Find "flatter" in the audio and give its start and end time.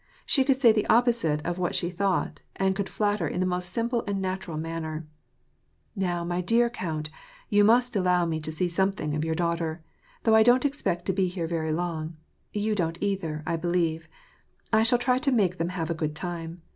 2.89-3.27